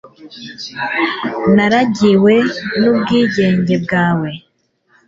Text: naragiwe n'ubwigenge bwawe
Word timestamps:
naragiwe 1.55 2.35
n'ubwigenge 2.79 3.63
bwawe 3.83 4.29